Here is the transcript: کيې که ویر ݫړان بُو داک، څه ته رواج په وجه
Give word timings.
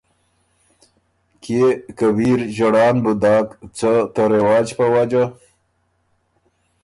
کيې 1.41 1.65
که 1.97 2.05
ویر 2.15 2.39
ݫړان 2.55 2.95
بُو 3.03 3.13
داک، 3.23 3.47
څه 3.77 3.91
ته 4.13 4.23
رواج 4.33 4.67
په 4.77 4.85
وجه 4.93 5.23